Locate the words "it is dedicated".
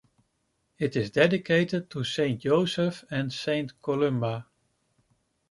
0.79-1.91